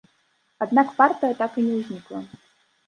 [0.67, 2.19] Аднак партыя так і не ўзнікла.